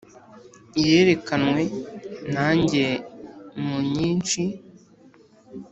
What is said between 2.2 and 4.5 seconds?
na njye nunyinshi